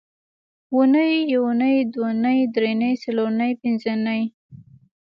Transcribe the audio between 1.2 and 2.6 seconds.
یونۍ دونۍ